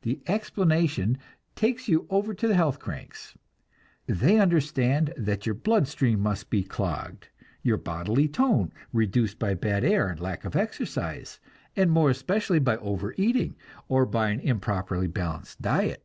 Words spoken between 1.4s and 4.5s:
takes you over to the "health cranks." They